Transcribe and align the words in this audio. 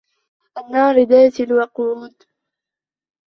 النَّارِ 0.57 0.99
ذَاتِ 1.03 1.39
الْوَقُودِ 1.39 2.15